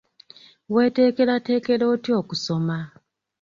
[0.73, 2.77] Weeteekerateekera otya okusoma?